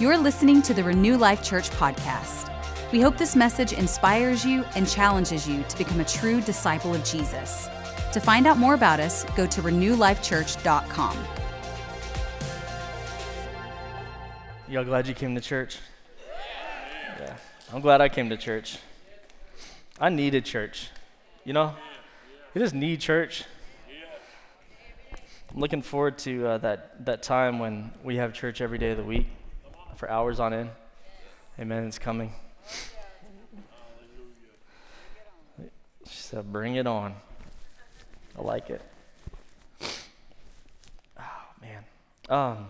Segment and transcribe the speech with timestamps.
[0.00, 2.50] You're listening to the Renew Life Church podcast.
[2.90, 7.04] We hope this message inspires you and challenges you to become a true disciple of
[7.04, 7.68] Jesus.
[8.12, 11.16] To find out more about us, go to renewlifechurch.com.
[14.66, 15.78] Y'all glad you came to church?
[17.20, 17.36] Yeah.
[17.72, 18.78] I'm glad I came to church.
[20.00, 20.88] I needed church.
[21.44, 21.72] You know?
[22.52, 23.44] You just need church.
[25.54, 28.96] I'm looking forward to uh, that, that time when we have church every day of
[28.96, 29.28] the week
[29.94, 30.70] for hours on end.
[31.58, 31.84] Amen.
[31.84, 32.32] It's coming.
[36.06, 37.14] She said, Bring it on.
[38.36, 38.82] I like it.
[41.18, 41.22] Oh,
[41.62, 41.84] man.
[42.28, 42.66] Um,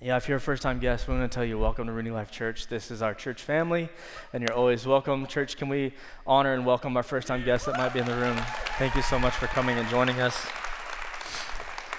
[0.00, 2.14] yeah, if you're a first time guest, we want to tell you welcome to Renew
[2.14, 2.68] Life Church.
[2.68, 3.88] This is our church family,
[4.32, 5.26] and you're always welcome.
[5.26, 5.92] Church, can we
[6.24, 8.36] honor and welcome our first time guests that might be in the room?
[8.78, 10.46] Thank you so much for coming and joining us.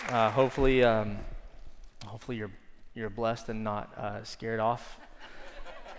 [0.08, 1.18] Uh, hopefully, um,
[2.06, 2.52] hopefully you're
[2.94, 4.98] you're blessed and not uh, scared off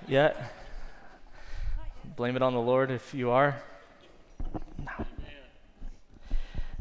[0.09, 0.55] yet.
[2.16, 3.60] Blame it on the Lord if you are.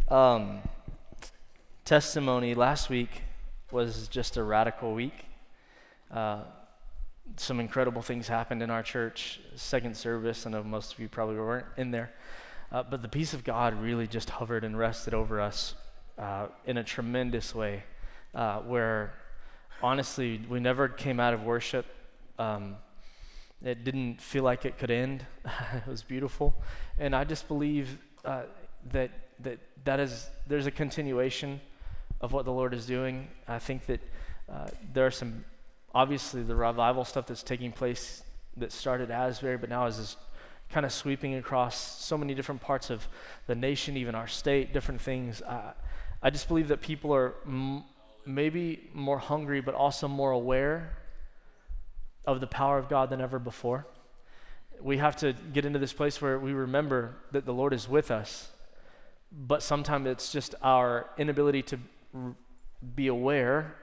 [0.10, 0.16] No.
[0.16, 0.60] Um,
[1.86, 3.22] testimony last week
[3.72, 5.26] was just a radical week.
[6.10, 6.42] Uh,
[7.38, 9.40] some incredible things happened in our church.
[9.56, 12.12] Second service, I know most of you probably weren't in there,
[12.72, 15.76] uh, but the peace of God really just hovered and rested over us
[16.18, 17.84] uh, in a tremendous way,
[18.34, 19.14] uh, where
[19.82, 21.86] honestly we never came out of worship.
[22.38, 22.78] Um,
[23.64, 25.26] it didn't feel like it could end.
[25.74, 26.56] it was beautiful,
[26.98, 28.44] and I just believe uh,
[28.92, 31.60] that that that is there's a continuation
[32.22, 33.28] of what the Lord is doing.
[33.48, 34.02] I think that
[34.52, 35.46] uh, there are some,
[35.94, 38.24] obviously, the revival stuff that's taking place
[38.58, 40.18] that started Asbury, but now is just
[40.70, 43.08] kind of sweeping across so many different parts of
[43.48, 45.42] the nation, even our state, different things.
[45.42, 45.74] Uh,
[46.22, 47.36] I just believe that people are
[48.34, 50.98] maybe more hungry, but also more aware
[52.26, 53.88] of the power of God than ever before.
[54.82, 58.12] We have to get into this place where we remember that the Lord is with
[58.12, 58.50] us,
[59.32, 61.80] but sometimes it's just our inability to
[62.96, 63.76] be aware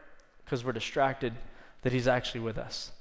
[0.45, 1.35] because we're distracted
[1.83, 2.93] that He's actually with us.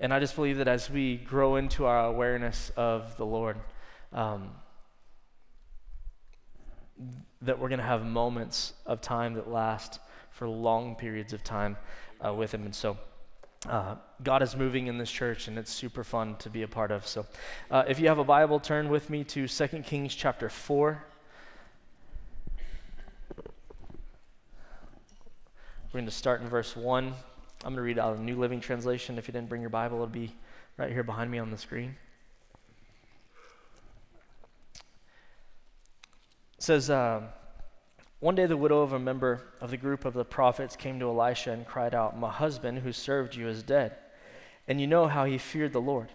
[0.00, 3.56] And I just believe that as we grow into our awareness of the Lord,
[4.12, 4.50] um,
[7.42, 10.00] that we're going to have moments of time that last
[10.34, 11.76] for long periods of time
[12.24, 12.64] uh, with Him.
[12.64, 12.98] And so,
[13.68, 16.90] uh, God is moving in this church, and it's super fun to be a part
[16.90, 17.06] of.
[17.06, 17.24] So,
[17.70, 21.04] uh, if you have a Bible, turn with me to 2 Kings chapter 4.
[23.36, 23.44] We're
[25.92, 27.06] going to start in verse 1.
[27.06, 27.14] I'm
[27.62, 29.16] going to read out of the New Living Translation.
[29.16, 30.32] If you didn't bring your Bible, it'll be
[30.76, 31.94] right here behind me on the screen.
[36.58, 37.22] It says, uh,
[38.24, 41.10] One day the widow of a member of the group of the prophets came to
[41.10, 43.96] Elisha and cried out, My husband who served you is dead,
[44.66, 46.08] and you know how he feared the Lord.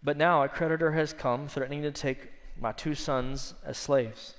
[0.00, 4.34] But now a creditor has come, threatening to take my two sons as slaves.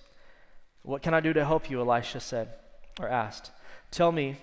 [0.84, 1.82] What can I do to help you?
[1.82, 2.54] Elisha said,
[2.98, 3.52] or asked.
[3.92, 4.38] Tell me,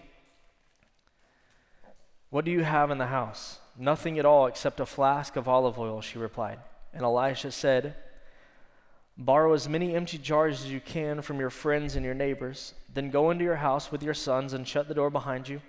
[2.28, 3.60] what do you have in the house?
[3.78, 6.58] Nothing at all except a flask of olive oil, she replied.
[6.92, 7.96] And Elisha said,
[9.18, 12.74] Borrow as many empty jars as you can from your friends and your neighbors.
[12.92, 15.60] Then go into your house with your sons and shut the door behind you.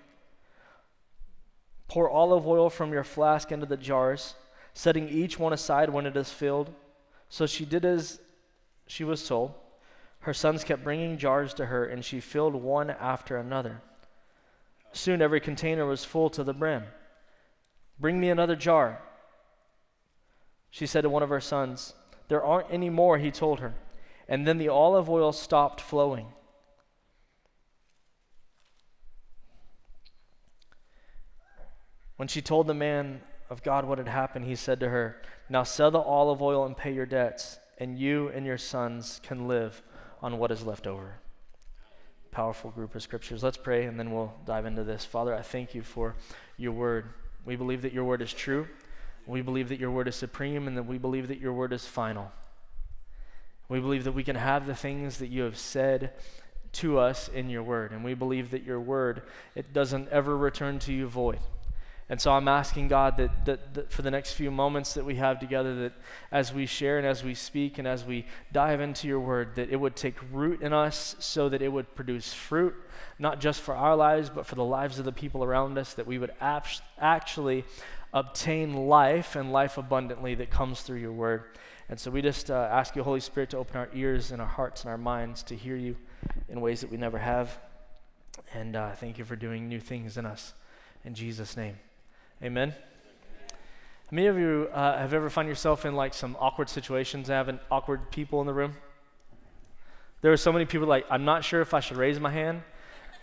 [1.87, 4.35] Pour olive oil from your flask into the jars,
[4.73, 6.73] setting each one aside when it is filled.
[7.29, 8.19] So she did as
[8.87, 9.53] she was told.
[10.21, 13.81] Her sons kept bringing jars to her, and she filled one after another.
[14.93, 16.83] Soon every container was full to the brim.
[17.99, 19.01] Bring me another jar.
[20.71, 21.93] She said to one of her sons,
[22.33, 23.75] There aren't any more, he told her.
[24.27, 26.33] And then the olive oil stopped flowing.
[32.15, 35.61] When she told the man of God what had happened, he said to her, Now
[35.61, 39.83] sell the olive oil and pay your debts, and you and your sons can live
[40.23, 41.19] on what is left over
[42.31, 43.43] powerful group of scriptures.
[43.43, 45.05] Let's pray and then we'll dive into this.
[45.05, 46.15] Father, I thank you for
[46.57, 47.09] your word.
[47.45, 48.67] We believe that your word is true.
[49.25, 51.85] We believe that your word is supreme and that we believe that your word is
[51.85, 52.31] final.
[53.69, 56.13] We believe that we can have the things that you have said
[56.73, 57.91] to us in your word.
[57.91, 59.23] And we believe that your word,
[59.55, 61.39] it doesn't ever return to you void.
[62.09, 65.15] And so I'm asking God that, that, that, for the next few moments that we
[65.15, 65.93] have together, that
[66.31, 69.69] as we share and as we speak and as we dive into your word, that
[69.69, 72.75] it would take root in us so that it would produce fruit,
[73.19, 76.05] not just for our lives, but for the lives of the people around us, that
[76.05, 76.67] we would ap-
[76.99, 77.63] actually
[78.13, 81.43] obtain life and life abundantly that comes through your word.
[81.89, 84.47] And so we just uh, ask you, Holy Spirit, to open our ears and our
[84.47, 85.97] hearts and our minds to hear you
[86.47, 87.57] in ways that we never have.
[88.53, 90.53] And uh, thank you for doing new things in us.
[91.03, 91.75] In Jesus' name.
[92.41, 92.71] Amen.
[92.71, 97.59] How many of you uh, have ever found yourself in like some awkward situations, having
[97.71, 98.75] awkward people in the room?
[100.21, 102.61] There are so many people like, I'm not sure if I should raise my hand,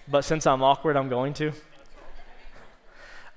[0.09, 1.53] but since I'm awkward, I'm going to.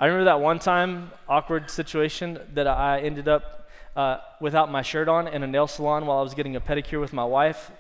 [0.04, 5.08] I remember that one time, awkward situation that I ended up uh, without my shirt
[5.08, 7.72] on in a nail salon while I was getting a pedicure with my wife.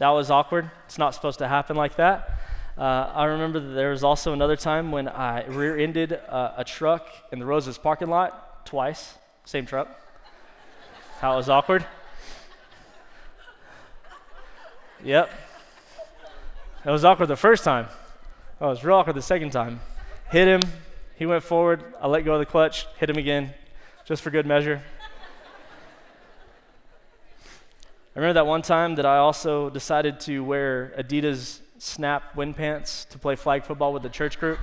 [0.00, 0.72] That was awkward.
[0.86, 2.36] It's not supposed to happen like that.
[2.76, 6.64] Uh, I remember that there was also another time when I rear ended uh, a
[6.64, 9.14] truck in the Roses parking lot twice,
[9.44, 9.86] same truck.
[11.20, 11.86] How it was awkward.
[15.04, 15.30] Yep.
[16.84, 17.86] It was awkward the first time.
[18.60, 19.78] Oh, it was real awkward the second time.
[20.32, 20.68] Hit him.
[21.18, 21.82] He went forward.
[22.00, 22.86] I let go of the clutch.
[22.98, 23.52] Hit him again,
[24.04, 24.80] just for good measure.
[28.14, 33.04] I remember that one time that I also decided to wear Adidas snap wind pants
[33.06, 34.60] to play flag football with the church group.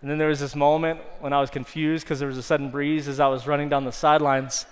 [0.00, 2.70] and then there was this moment when I was confused because there was a sudden
[2.70, 4.64] breeze as I was running down the sidelines.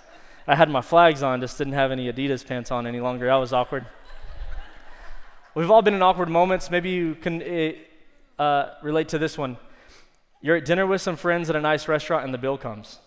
[0.47, 3.27] I had my flags on, just didn't have any Adidas pants on any longer.
[3.27, 3.85] That was awkward.
[5.53, 6.71] We've all been in awkward moments.
[6.71, 7.73] Maybe you can eh,
[8.39, 9.57] uh, relate to this one.
[10.41, 12.99] You're at dinner with some friends at a nice restaurant and the bill comes.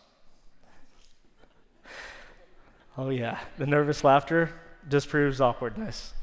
[2.98, 4.50] Oh, yeah, the nervous laughter
[4.88, 6.14] disproves awkwardness.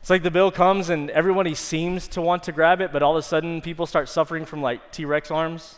[0.00, 3.16] It's like the bill comes and everybody seems to want to grab it, but all
[3.16, 5.76] of a sudden people start suffering from like T Rex arms.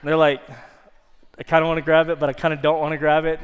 [0.00, 0.42] And they're like,
[1.38, 3.24] I kind of want to grab it, but I kind of don't want to grab
[3.24, 3.40] it.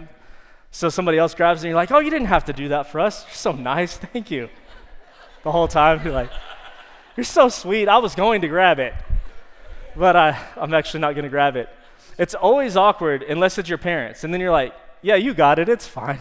[0.71, 2.87] So somebody else grabs it and you're like, oh, you didn't have to do that
[2.93, 3.25] for us.
[3.25, 3.97] You're so nice.
[4.13, 4.49] Thank you.
[5.43, 6.31] The whole time you're like,
[7.21, 7.87] you're so sweet.
[7.87, 8.95] I was going to grab it,
[9.95, 11.69] but I, I'm actually not going to grab it.
[12.17, 14.25] It's always awkward unless it's your parents.
[14.25, 14.73] And then you're like,
[15.03, 15.69] yeah, you got it.
[15.69, 16.21] It's fine.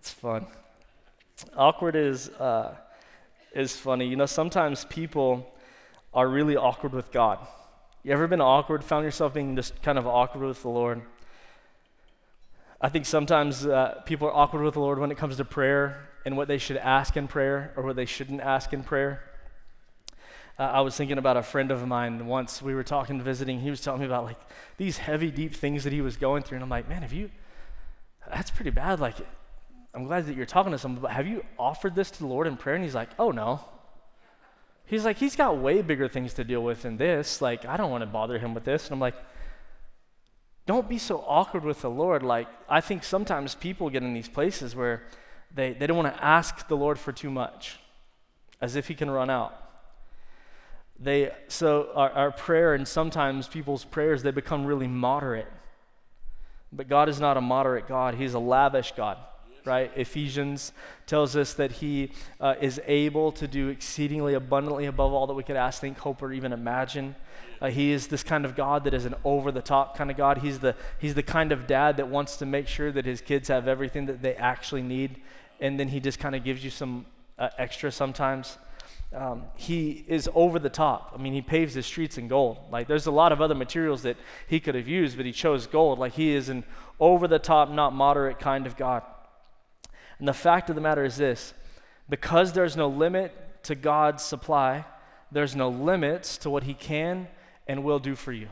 [0.00, 0.46] it's fun.
[1.56, 2.74] Awkward is, uh,
[3.54, 4.08] is funny.
[4.08, 5.48] You know, sometimes people
[6.12, 7.38] are really awkward with God.
[8.02, 11.02] You ever been awkward, found yourself being just kind of awkward with the Lord?
[12.80, 16.07] I think sometimes uh, people are awkward with the Lord when it comes to prayer
[16.24, 19.22] and what they should ask in prayer or what they shouldn't ask in prayer.
[20.58, 22.60] Uh, I was thinking about a friend of mine once.
[22.60, 23.60] We were talking, visiting.
[23.60, 24.40] He was telling me about like
[24.76, 27.30] these heavy, deep things that he was going through, and I'm like, man, have you?
[28.28, 28.98] That's pretty bad.
[28.98, 29.16] Like,
[29.94, 32.46] I'm glad that you're talking to someone, but have you offered this to the Lord
[32.46, 32.74] in prayer?
[32.74, 33.60] And he's like, oh no.
[34.84, 37.42] He's like, he's got way bigger things to deal with than this.
[37.42, 38.86] Like, I don't want to bother him with this.
[38.86, 39.14] And I'm like,
[40.66, 42.22] don't be so awkward with the Lord.
[42.22, 45.02] Like, I think sometimes people get in these places where
[45.54, 47.78] they, they don't want to ask the Lord for too much,
[48.60, 49.54] as if he can run out.
[51.00, 55.46] They so our, our prayer and sometimes people's prayers they become really moderate.
[56.72, 58.14] But god is not a moderate god.
[58.14, 59.18] He's a lavish god
[59.68, 60.72] right ephesians
[61.06, 62.10] tells us that he
[62.40, 66.22] uh, is able to do exceedingly abundantly above all that we could ask think hope
[66.22, 67.14] or even imagine
[67.60, 70.16] uh, he is this kind of god that is an over the top kind of
[70.16, 73.20] god he's the he's the kind of dad that wants to make sure that his
[73.20, 75.20] kids have everything that they actually need
[75.60, 77.04] and then he just kind of gives you some
[77.38, 78.58] uh, extra sometimes
[79.14, 81.12] um, he is over the top.
[81.14, 82.58] I mean, he paves his streets in gold.
[82.70, 85.66] Like, there's a lot of other materials that he could have used, but he chose
[85.66, 85.98] gold.
[85.98, 86.64] Like, he is an
[87.00, 89.02] over the top, not moderate kind of God.
[90.18, 91.54] And the fact of the matter is this
[92.08, 93.34] because there's no limit
[93.64, 94.84] to God's supply,
[95.30, 97.28] there's no limits to what he can
[97.66, 98.48] and will do for you.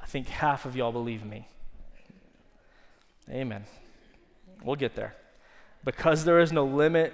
[0.00, 1.48] I think half of y'all believe me.
[3.30, 3.64] Amen.
[4.64, 5.14] We'll get there.
[5.84, 7.12] Because there is no limit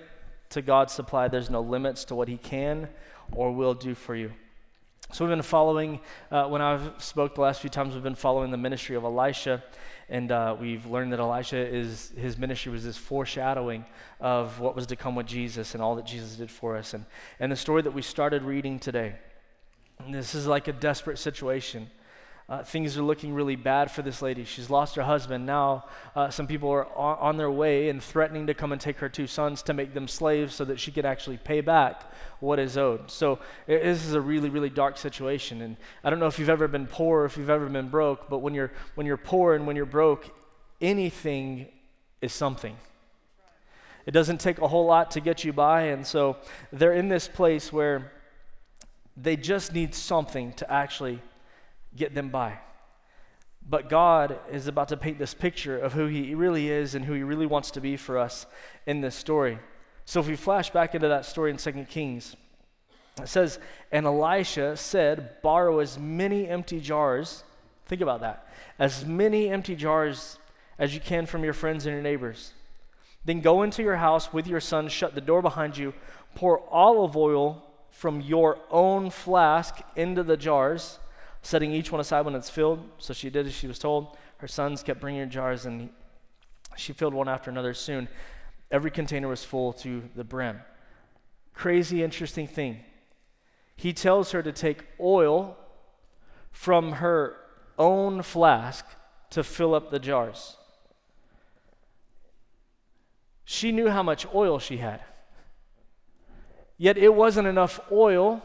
[0.51, 1.29] to God's supply.
[1.29, 2.89] There's no limits to what He can
[3.33, 4.33] or will do for you.
[5.11, 6.01] So we've been following,
[6.31, 9.65] uh, when I've spoke the last few times, we've been following the ministry of Elisha,
[10.11, 13.87] and uh, we've learned that Elisha is, his ministry was this foreshadowing
[14.21, 16.93] of what was to come with Jesus and all that Jesus did for us.
[16.93, 17.07] And,
[17.41, 19.15] and the story that we started reading today,
[20.11, 21.91] this is like a desperate situation.
[22.49, 24.43] Uh, things are looking really bad for this lady.
[24.43, 25.45] She's lost her husband.
[25.45, 25.85] Now,
[26.17, 29.09] uh, some people are on, on, their way and threatening to come and take her
[29.11, 32.79] two sons to make them slaves so that she could actually pay back what is
[32.79, 33.11] owed.
[33.11, 35.61] So, it, this is a really, really dark situation.
[35.61, 38.31] And I don't know if you've ever been poor or if you've ever been broke,
[38.31, 40.35] but when you're, when you're poor and when you're broke,
[40.81, 41.69] anything
[42.23, 42.79] is something.
[44.07, 45.83] It doesn't take a whole lot to get you by.
[45.89, 46.39] And so,
[46.73, 48.11] they're in this place where
[49.19, 51.21] they just need something to actually
[51.97, 52.59] get them by.
[53.69, 57.13] But God is about to paint this picture of who He really is and who
[57.13, 58.47] He really wants to be for us
[58.87, 59.59] in this story.
[60.05, 62.35] So if we flash back into that story in 2 Kings,
[63.21, 63.59] it says,
[63.93, 67.45] And Elisha said, Borrow as many empty jars,
[67.87, 68.47] think about that,
[68.79, 70.39] as many empty jars
[70.79, 72.53] as you can from your friends and your neighbors.
[73.25, 75.93] Then go into your house with your son, shut the door behind you,
[76.35, 80.99] pour olive oil from your own flask into the jars,
[81.43, 82.89] setting each one aside when it's filled.
[82.99, 84.17] So she did as she was told.
[84.39, 85.91] Her sons kept bringing her jars, and
[86.77, 87.75] she filled one after another.
[87.75, 88.09] Soon,
[88.71, 90.61] every container was full to the brim.
[91.55, 92.81] Crazy, interesting thing.
[93.77, 95.57] He tells her to take oil
[96.51, 97.37] from her
[97.79, 98.85] own flask
[99.31, 100.57] to fill up the jars.
[103.45, 105.03] She knew how much oil she had.
[106.77, 108.43] Yet it wasn't enough oil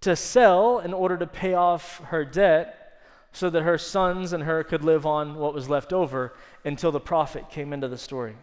[0.00, 3.00] to sell in order to pay off her debt
[3.32, 7.00] so that her sons and her could live on what was left over until the
[7.00, 8.36] prophet came into the story.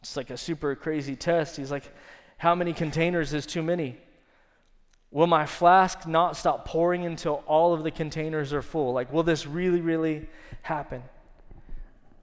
[0.00, 1.56] It's like a super crazy test.
[1.56, 1.92] He's like,
[2.36, 3.98] How many containers is too many?
[5.10, 8.92] Will my flask not stop pouring until all of the containers are full?
[8.92, 10.28] Like, will this really, really
[10.62, 11.02] happen?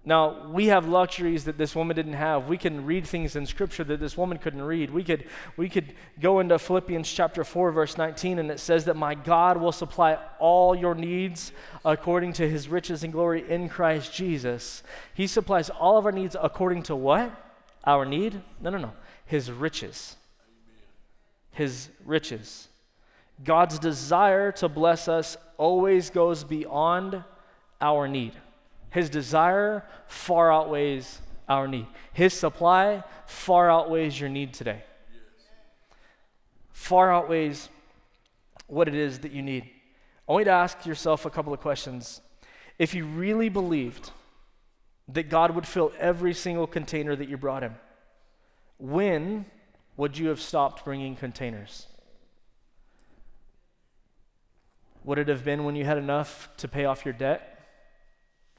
[0.07, 2.47] Now, we have luxuries that this woman didn't have.
[2.47, 4.91] We can read things in Scripture that this woman couldn't read.
[4.91, 5.25] We could,
[5.57, 9.57] we could go into Philippians chapter 4, verse 19, and it says that my God
[9.57, 11.51] will supply all your needs
[11.83, 14.83] according to his riches and glory in Christ Jesus.
[15.15, 17.31] He supplies all of our needs according to what?
[17.83, 18.39] Our need?
[18.61, 18.93] No, no, no.
[19.25, 20.17] His riches.
[21.49, 22.67] His riches.
[23.43, 27.23] God's desire to bless us always goes beyond
[27.81, 28.33] our need.
[28.95, 31.85] His desire far outweighs our need.
[32.13, 34.85] His supply far outweighs your need today.
[36.71, 37.67] Far outweighs
[38.67, 39.69] what it is that you need.
[40.29, 42.21] I want you to ask yourself a couple of questions.
[42.79, 44.11] If you really believed
[45.09, 47.75] that God would fill every single container that you brought him,
[48.77, 49.43] when
[49.97, 51.87] would you have stopped bringing containers?
[55.03, 57.54] Would it have been when you had enough to pay off your debt?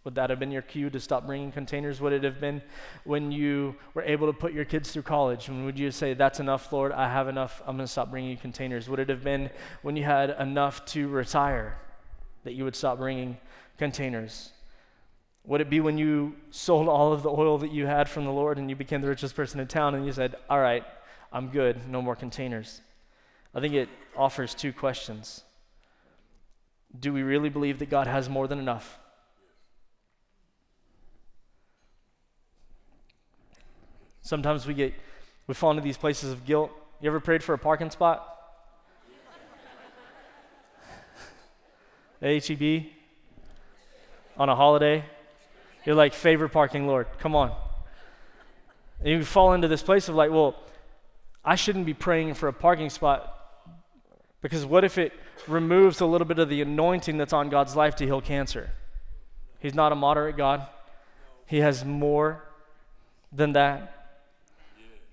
[0.06, 2.00] Would that have been your cue to stop bringing containers?
[2.00, 2.62] Would it have been
[3.02, 5.48] when you were able to put your kids through college?
[5.48, 8.36] And would you say, That's enough, Lord, I have enough, I'm going to stop bringing
[8.36, 8.88] containers?
[8.88, 9.50] Would it have been
[9.82, 11.76] when you had enough to retire
[12.44, 13.36] that you would stop bringing
[13.78, 14.52] containers?
[15.42, 18.30] Would it be when you sold all of the oil that you had from the
[18.32, 20.84] Lord and you became the richest person in town and you said, All right,
[21.32, 22.80] I'm good, no more containers?
[23.52, 25.42] I think it offers two questions.
[26.96, 29.00] Do we really believe that God has more than enough?
[34.26, 34.92] Sometimes we get
[35.46, 36.72] we fall into these places of guilt.
[37.00, 38.26] You ever prayed for a parking spot?
[42.20, 42.86] HEB
[44.36, 45.04] on a holiday.
[45.84, 47.06] You're like, favorite parking, Lord.
[47.20, 47.54] Come on.
[48.98, 50.56] And you fall into this place of like, well,
[51.44, 53.32] I shouldn't be praying for a parking spot
[54.42, 55.12] because what if it
[55.46, 58.70] removes a little bit of the anointing that's on God's life to heal cancer?
[59.60, 60.66] He's not a moderate God,
[61.46, 62.42] He has more
[63.32, 63.95] than that.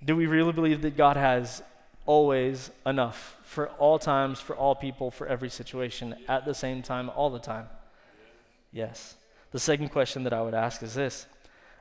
[0.03, 1.62] Do we really believe that God has
[2.05, 7.10] always enough for all times, for all people, for every situation, at the same time,
[7.10, 7.67] all the time?
[8.72, 9.15] Yes.
[9.51, 11.27] The second question that I would ask is this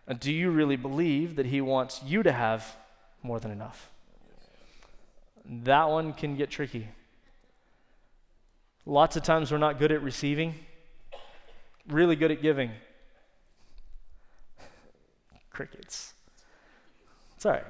[0.06, 2.76] uh, Do you really believe that He wants you to have
[3.22, 3.90] more than enough?
[5.44, 6.88] That one can get tricky.
[8.86, 10.54] Lots of times we're not good at receiving,
[11.88, 12.70] really good at giving.
[15.50, 16.14] Crickets.
[17.36, 17.64] It's all right.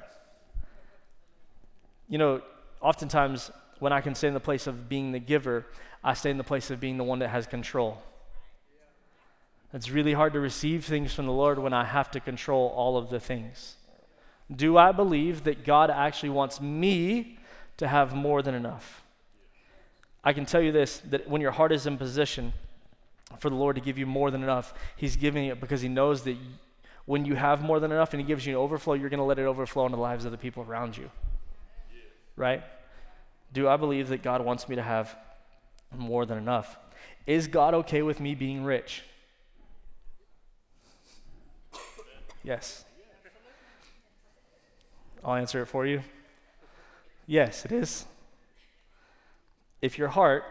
[2.13, 2.43] You know,
[2.79, 5.65] oftentimes when I can stay in the place of being the giver,
[6.03, 8.03] I stay in the place of being the one that has control.
[9.73, 12.97] It's really hard to receive things from the Lord when I have to control all
[12.97, 13.77] of the things.
[14.55, 17.39] Do I believe that God actually wants me
[17.77, 19.03] to have more than enough?
[20.23, 22.53] I can tell you this that when your heart is in position
[23.39, 26.21] for the Lord to give you more than enough, He's giving it because He knows
[26.25, 26.37] that
[27.05, 29.23] when you have more than enough and He gives you an overflow, you're going to
[29.23, 31.09] let it overflow into the lives of the people around you
[32.35, 32.63] right?
[33.53, 35.15] Do I believe that God wants me to have
[35.95, 36.77] more than enough?
[37.27, 39.03] Is God okay with me being rich?
[42.43, 42.83] Yes.
[45.23, 46.01] I'll answer it for you.
[47.25, 48.05] Yes, it is.
[49.81, 50.43] If your heart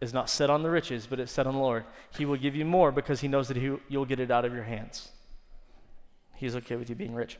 [0.00, 1.84] is not set on the riches, but it's set on the Lord,
[2.16, 4.54] He will give you more because He knows that he, you'll get it out of
[4.54, 5.10] your hands.
[6.36, 7.36] He's okay with you being rich.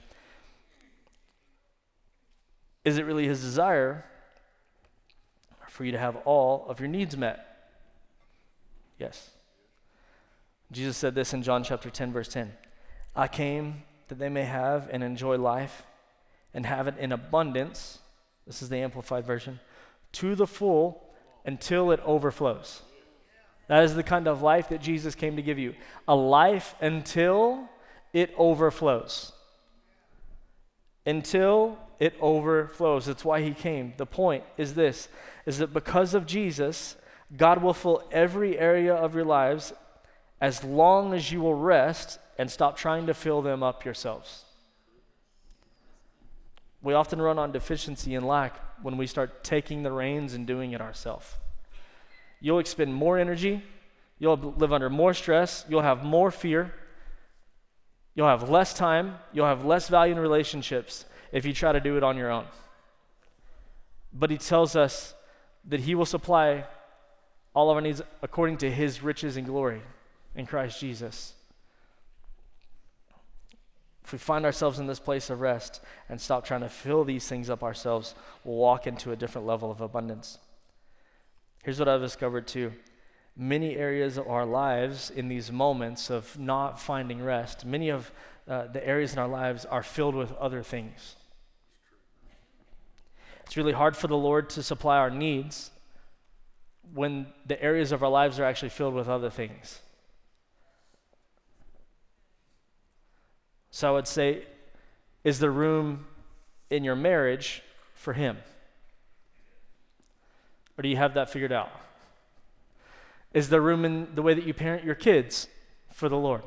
[2.89, 4.03] Is it really his desire
[5.69, 7.69] for you to have all of your needs met?
[8.99, 9.29] Yes.
[10.73, 12.51] Jesus said this in John chapter 10, verse 10
[13.15, 15.83] I came that they may have and enjoy life
[16.55, 17.99] and have it in abundance.
[18.47, 19.61] This is the Amplified Version
[20.13, 21.13] to the full
[21.45, 22.81] until it overflows.
[23.67, 25.75] That is the kind of life that Jesus came to give you
[26.09, 27.69] a life until
[28.15, 29.35] it overflows.
[31.09, 33.07] Until it overflows.
[33.07, 33.95] That's why he came.
[33.97, 35.09] The point is this
[35.47, 36.97] is that because of Jesus,
[37.35, 39.73] God will fill every area of your lives
[40.41, 44.45] as long as you will rest and stop trying to fill them up yourselves.
[46.83, 50.73] We often run on deficiency and lack when we start taking the reins and doing
[50.73, 51.35] it ourselves.
[52.41, 53.65] You'll expend more energy,
[54.19, 56.73] you'll live under more stress, you'll have more fear,
[58.19, 61.97] you'll have less time, you'll have less value in relationships if you try to do
[61.97, 62.45] it on your own.
[64.13, 65.15] But he tells us
[65.69, 66.65] that he will supply
[67.55, 69.83] all of our needs according to his riches and glory
[70.35, 71.35] in Christ Jesus.
[74.03, 77.29] If we find ourselves in this place of rest and stop trying to fill these
[77.29, 80.39] things up ourselves, we'll walk into a different level of abundance.
[81.63, 82.73] Here's what I've discovered too
[83.39, 88.11] many areas of our lives in these moments of not finding rest, many of
[88.49, 91.15] uh, the areas in our lives are filled with other things.
[93.47, 95.71] It's really hard for the Lord to supply our needs
[96.93, 99.81] when the areas of our lives are actually filled with other things.
[103.71, 104.43] So I would say,
[105.23, 106.07] is there room
[106.71, 107.63] in your marriage
[107.95, 108.39] for Him?
[110.77, 111.71] Or do you have that figured out?
[113.33, 115.49] Is there room in the way that you parent your kids
[115.93, 116.43] for the Lord?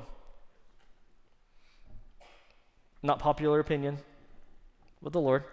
[3.04, 4.00] Not popular opinion,
[5.02, 5.44] but the Lord.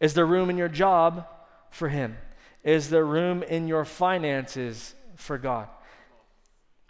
[0.00, 1.26] Is there room in your job
[1.70, 2.16] for Him?
[2.64, 5.68] Is there room in your finances for God?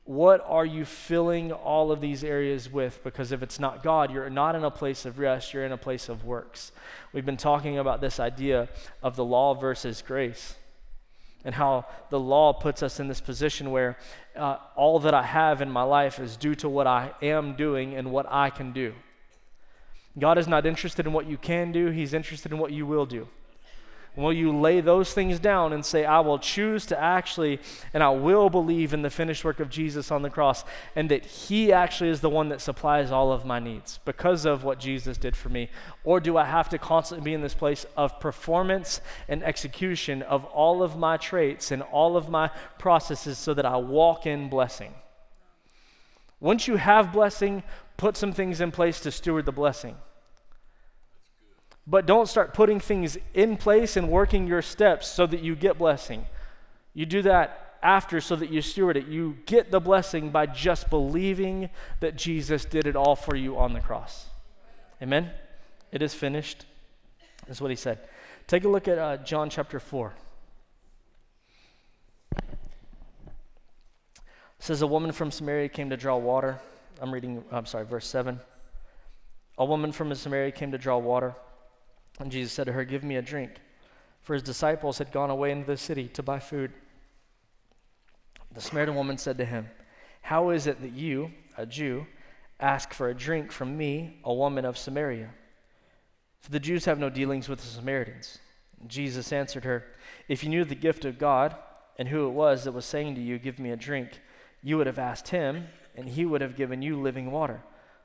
[0.04, 3.04] What are you filling all of these areas with?
[3.04, 5.76] Because if it's not God, you're not in a place of rest, you're in a
[5.76, 6.72] place of works.
[7.12, 8.68] We've been talking about this idea
[9.02, 10.56] of the law versus grace
[11.44, 13.96] and how the law puts us in this position where
[14.36, 17.94] uh, all that I have in my life is due to what I am doing
[17.94, 18.94] and what I can do.
[20.18, 23.06] God is not interested in what you can do, He's interested in what you will
[23.06, 23.28] do.
[24.16, 27.60] Will you lay those things down and say, I will choose to actually,
[27.94, 30.64] and I will believe in the finished work of Jesus on the cross,
[30.96, 34.64] and that He actually is the one that supplies all of my needs because of
[34.64, 35.70] what Jesus did for me?
[36.02, 40.44] Or do I have to constantly be in this place of performance and execution of
[40.46, 44.92] all of my traits and all of my processes so that I walk in blessing?
[46.40, 47.62] Once you have blessing,
[47.96, 49.94] put some things in place to steward the blessing.
[51.90, 55.76] But don't start putting things in place and working your steps so that you get
[55.76, 56.24] blessing.
[56.94, 59.08] You do that after so that you steward it.
[59.08, 63.72] You get the blessing by just believing that Jesus did it all for you on
[63.72, 64.26] the cross.
[65.02, 65.32] Amen?
[65.90, 66.64] It is finished.
[67.48, 67.98] That's what he said.
[68.46, 70.12] Take a look at uh, John chapter 4.
[72.36, 72.52] It
[74.60, 76.60] says, A woman from Samaria came to draw water.
[77.00, 78.38] I'm reading, I'm sorry, verse 7.
[79.58, 81.34] A woman from Samaria came to draw water.
[82.20, 83.52] And Jesus said to her, Give me a drink.
[84.20, 86.70] For his disciples had gone away into the city to buy food.
[88.52, 89.70] The Samaritan woman said to him,
[90.22, 92.06] How is it that you, a Jew,
[92.60, 95.30] ask for a drink from me, a woman of Samaria?
[96.40, 98.38] For the Jews have no dealings with the Samaritans.
[98.86, 99.84] Jesus answered her,
[100.28, 101.56] If you knew the gift of God
[101.98, 104.20] and who it was that was saying to you, Give me a drink,
[104.62, 107.62] you would have asked him, and he would have given you living water.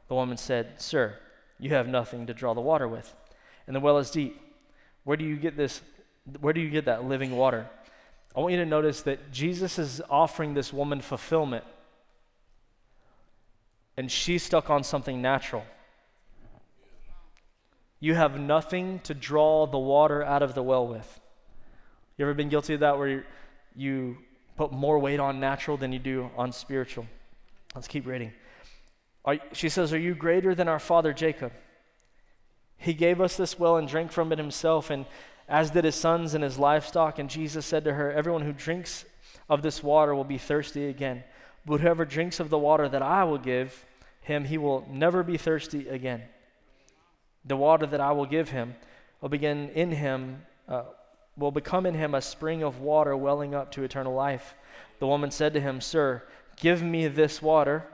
[0.07, 1.17] The woman said, Sir,
[1.59, 3.13] you have nothing to draw the water with
[3.67, 4.39] and the well is deep.
[5.03, 5.81] Where do you get this?
[6.39, 7.67] Where do you get that living water?
[8.35, 11.63] I want you to notice that Jesus is offering this woman fulfillment,
[13.95, 15.63] and she's stuck on something natural.
[17.99, 21.19] You have nothing to draw the water out of the well with.
[22.17, 23.25] You ever been guilty of that where
[23.75, 24.17] you
[24.57, 27.05] put more weight on natural than you do on spiritual?
[27.73, 28.31] Let's keep reading.
[29.23, 31.51] Are, she says, Are you greater than our father Jacob?
[32.85, 35.07] He gave us this well and drank from it himself, and
[35.49, 37.17] as did his sons and his livestock.
[37.17, 39.05] And Jesus said to her, Everyone who drinks
[39.49, 41.23] of this water will be thirsty again.
[41.65, 43.87] But whoever drinks of the water that I will give
[44.21, 46.21] him, he will never be thirsty again.
[47.43, 48.75] The water that I will give him
[49.19, 50.83] will begin in him, uh,
[51.35, 54.53] will become in him a spring of water welling up to eternal life.
[54.99, 56.21] The woman said to him, Sir,
[56.55, 57.87] give me this water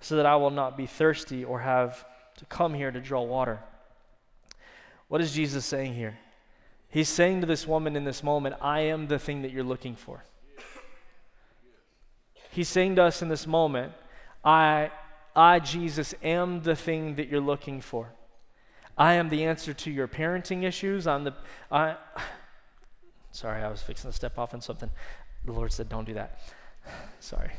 [0.00, 2.06] so that I will not be thirsty or have
[2.38, 3.60] to come here to draw water.
[5.08, 6.18] What is Jesus saying here?
[6.90, 9.94] He's saying to this woman in this moment, I am the thing that you're looking
[9.94, 10.24] for.
[12.50, 13.92] He's saying to us in this moment,
[14.44, 14.90] I,
[15.36, 18.10] I, Jesus, am the thing that you're looking for.
[18.96, 21.06] I am the answer to your parenting issues.
[21.06, 21.34] I'm the,
[21.70, 21.96] I,
[23.30, 24.90] sorry, I was fixing to step off on something.
[25.44, 26.40] The Lord said, don't do that.
[27.20, 27.50] Sorry.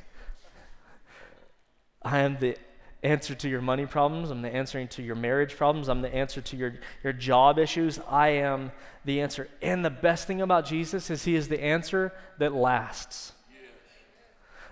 [2.01, 2.57] I am the
[3.03, 4.29] answer to your money problems.
[4.29, 5.87] I'm the answer to your marriage problems.
[5.87, 7.99] I'm the answer to your, your job issues.
[8.09, 8.71] I am
[9.05, 9.47] the answer.
[9.61, 13.33] And the best thing about Jesus is he is the answer that lasts.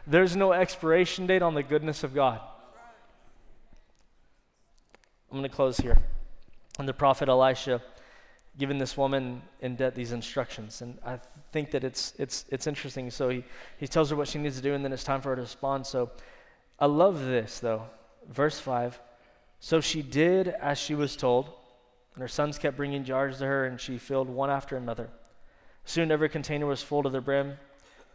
[0.05, 2.39] There's no expiration date on the goodness of God.
[5.31, 5.97] I'm going to close here.
[6.79, 7.81] And the prophet Elisha
[8.57, 10.81] giving this woman in debt these instructions.
[10.81, 11.19] And I
[11.51, 13.11] think that it's, it's, it's interesting.
[13.11, 13.43] So he,
[13.77, 15.41] he tells her what she needs to do, and then it's time for her to
[15.43, 15.85] respond.
[15.85, 16.11] So
[16.79, 17.83] I love this, though.
[18.27, 18.99] Verse 5
[19.59, 21.49] So she did as she was told,
[22.13, 25.09] and her sons kept bringing jars to her, and she filled one after another.
[25.85, 27.57] Soon every container was full to the brim.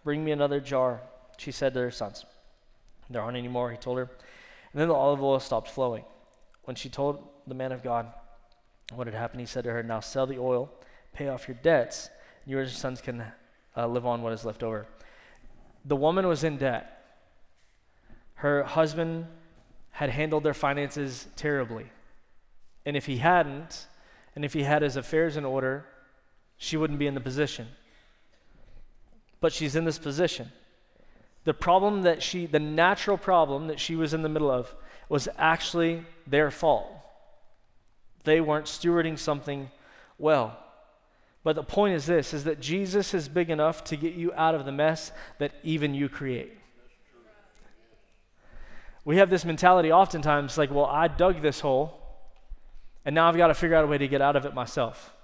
[0.04, 1.00] Bring me another jar,
[1.36, 2.24] she said to her sons.
[3.08, 4.10] There aren't any more, he told her.
[4.72, 6.04] And then the olive oil stopped flowing.
[6.64, 8.12] When she told the man of God
[8.94, 10.70] what had happened, he said to her, Now sell the oil,
[11.12, 13.24] pay off your debts, and and your sons can
[13.76, 14.86] uh, live on what is left over.
[15.84, 17.04] The woman was in debt.
[18.34, 19.26] Her husband
[19.92, 21.86] had handled their finances terribly.
[22.84, 23.86] And if he hadn't,
[24.34, 25.86] and if he had his affairs in order,
[26.56, 27.68] she wouldn't be in the position.
[29.40, 30.50] But she's in this position.
[31.44, 34.74] The problem that she, the natural problem that she was in the middle of,
[35.08, 36.86] was actually their fault.
[38.24, 39.70] They weren't stewarding something
[40.18, 40.56] well.
[41.44, 44.54] But the point is this is that Jesus is big enough to get you out
[44.54, 46.56] of the mess that even you create.
[49.04, 51.98] We have this mentality oftentimes like, well, I dug this hole,
[53.04, 55.14] and now I've got to figure out a way to get out of it myself.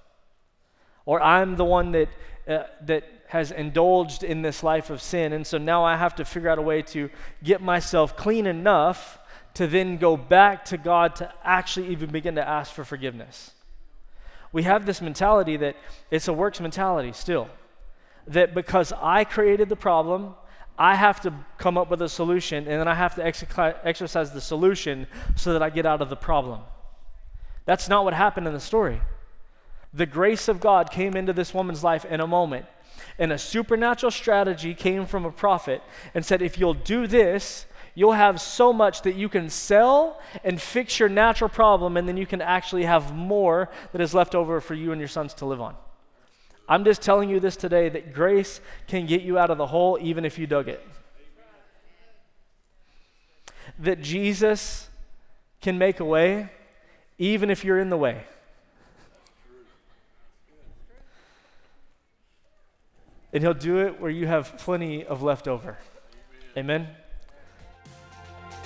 [1.06, 2.08] Or I'm the one that,
[2.48, 6.24] uh, that has indulged in this life of sin, and so now I have to
[6.24, 7.08] figure out a way to
[7.42, 9.18] get myself clean enough
[9.54, 13.52] to then go back to God to actually even begin to ask for forgiveness.
[14.52, 15.76] We have this mentality that
[16.10, 17.48] it's a works mentality still.
[18.26, 20.34] That because I created the problem,
[20.78, 24.40] I have to come up with a solution and then I have to exercise the
[24.40, 26.60] solution so that I get out of the problem.
[27.64, 29.00] That's not what happened in the story.
[29.92, 32.66] The grace of God came into this woman's life in a moment,
[33.18, 35.82] and a supernatural strategy came from a prophet
[36.14, 40.60] and said, If you'll do this, you'll have so much that you can sell and
[40.60, 44.60] fix your natural problem, and then you can actually have more that is left over
[44.60, 45.74] for you and your sons to live on.
[46.68, 49.98] I'm just telling you this today that grace can get you out of the hole
[50.00, 50.86] even if you dug it.
[53.78, 54.88] That Jesus
[55.62, 56.50] can make a way
[57.18, 58.24] even if you're in the way.
[63.32, 65.78] And he'll do it where you have plenty of leftover.
[66.56, 66.88] Amen.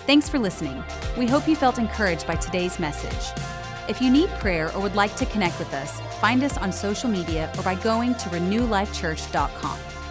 [0.07, 0.83] Thanks for listening.
[1.17, 3.62] We hope you felt encouraged by today's message.
[3.93, 7.11] If you need prayer or would like to connect with us, find us on social
[7.11, 10.02] media or by going to renewlifechurch.com.